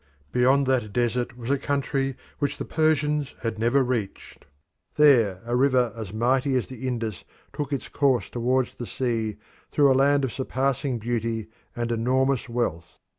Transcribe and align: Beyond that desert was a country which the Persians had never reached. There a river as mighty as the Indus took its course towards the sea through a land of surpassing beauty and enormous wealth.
Beyond 0.31 0.65
that 0.65 0.91
desert 0.91 1.37
was 1.37 1.51
a 1.51 1.59
country 1.59 2.15
which 2.39 2.57
the 2.57 2.65
Persians 2.65 3.35
had 3.41 3.59
never 3.59 3.83
reached. 3.83 4.47
There 4.95 5.43
a 5.45 5.55
river 5.55 5.93
as 5.95 6.11
mighty 6.11 6.55
as 6.57 6.69
the 6.69 6.87
Indus 6.87 7.23
took 7.53 7.71
its 7.71 7.87
course 7.87 8.27
towards 8.27 8.73
the 8.73 8.87
sea 8.87 9.35
through 9.69 9.91
a 9.93 10.01
land 10.01 10.23
of 10.23 10.33
surpassing 10.33 10.97
beauty 10.97 11.49
and 11.75 11.91
enormous 11.91 12.49
wealth. 12.49 12.97